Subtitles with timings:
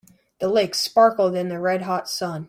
[0.39, 2.39] The lake sparkled in the red hot sun.